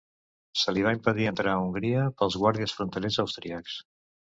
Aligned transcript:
Se 0.61 0.71
li 0.77 0.85
va 0.87 0.93
impedir 0.97 1.27
entrar 1.33 1.51
a 1.51 1.61
Hongria 1.67 2.07
pels 2.23 2.39
guàrdies 2.47 2.77
fronterers 2.81 3.21
austríacs. 3.27 3.81